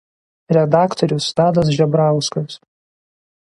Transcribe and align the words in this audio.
Redaktorius 0.55 1.27
Tadas 1.41 1.69
Žebrauskas. 1.77 2.59